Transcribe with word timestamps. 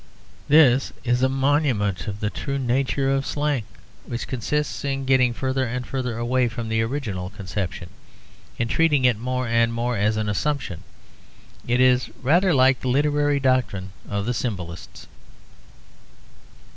This 0.47 0.91
is 1.03 1.21
a 1.21 1.29
monument 1.29 2.07
of 2.07 2.21
the 2.21 2.31
true 2.31 2.57
nature 2.57 3.11
of 3.11 3.23
slang, 3.23 3.65
which 4.03 4.27
consists 4.27 4.83
in 4.83 5.05
getting 5.05 5.31
further 5.31 5.63
and 5.63 5.85
further 5.85 6.17
away 6.17 6.47
from 6.47 6.69
the 6.69 6.81
original 6.81 7.29
conception, 7.29 7.87
in 8.57 8.67
treating 8.67 9.05
it 9.05 9.19
more 9.19 9.47
and 9.47 9.71
more 9.71 9.95
as 9.95 10.17
an 10.17 10.27
assumption. 10.27 10.81
It 11.67 11.79
is 11.79 12.09
rather 12.23 12.51
like 12.51 12.79
the 12.81 12.87
literary 12.87 13.39
doctrine 13.39 13.91
of 14.09 14.25
the 14.25 14.33
Symbolists. 14.33 15.05